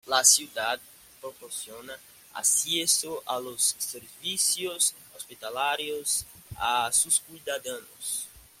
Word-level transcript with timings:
La 0.07 0.23
ciudad 0.25 0.79
proporciona 1.21 1.93
acceso 2.33 3.21
a 3.27 3.37
los 3.39 3.75
servicios 3.77 4.95
hospitalarios 5.15 6.25
a 6.57 6.91
sus 6.91 7.21
ciudadanos. 7.21 8.27